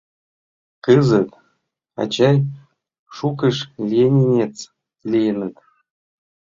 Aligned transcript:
Кызыт, 0.85 1.29
ачай, 2.01 2.37
шукышт 3.15 3.69
«ленинец» 3.89 4.55
лийыныт. 5.11 5.55